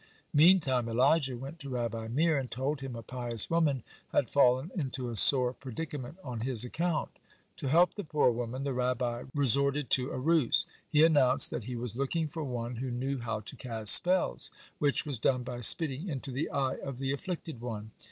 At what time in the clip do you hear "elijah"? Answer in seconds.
0.89-1.37